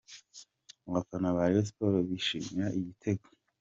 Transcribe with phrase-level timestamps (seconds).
[0.87, 3.25] Abafana ba Rayon Sports bishimira igitego.